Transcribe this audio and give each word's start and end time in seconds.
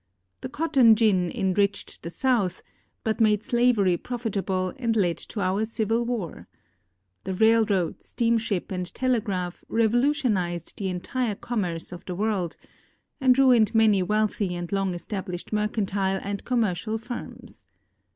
The 0.41 0.49
cotton 0.49 0.95
gin 0.95 1.29
enriched 1.31 2.01
the 2.01 2.09
South, 2.09 2.63
but 3.03 3.21
made 3.21 3.43
slavery 3.43 3.97
profitable 3.97 4.73
and 4.79 4.95
led 4.95 5.19
to 5.29 5.41
our 5.41 5.63
civil 5.63 6.07
war. 6.07 6.47
The 7.23 7.35
rail 7.35 7.63
road, 7.67 8.01
steamship, 8.01 8.71
and 8.71 8.91
telegraph 8.95 9.63
revolutionized 9.69 10.75
the 10.79 10.89
entire 10.89 11.35
com 11.35 11.61
merce 11.61 11.91
of 11.91 12.03
the 12.05 12.15
world, 12.15 12.57
and 13.19 13.37
ruined 13.37 13.75
many 13.75 14.01
wealthy 14.01 14.55
and 14.55 14.71
long 14.71 14.91
estab 14.95 15.27
lished 15.27 15.53
mercantile 15.53 16.19
and 16.23 16.45
commercial 16.45 16.97
firms. 16.97 17.67